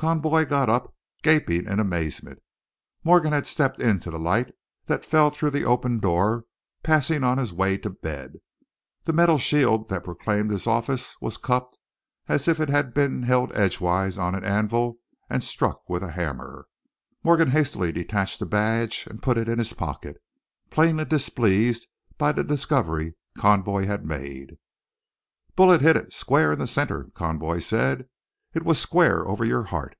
[0.00, 0.94] Conboy got up,
[1.24, 2.40] gaping in amazement.
[3.02, 4.54] Morgan had stepped into the light
[4.86, 6.44] that fell through the open door,
[6.84, 8.36] passing on his way to bed.
[9.06, 11.78] The metal shield that proclaimed his office was cupped
[12.28, 16.68] as if it had been held edgewise on an anvil and struck with a hammer.
[17.24, 20.22] Morgan hastily detached the badge and put it in his pocket,
[20.70, 24.58] plainly displeased by the discovery Conboy had made.
[25.56, 28.08] "Bullet hit it, square in the center!" Conboy said.
[28.54, 29.94] "It was square over your heart!"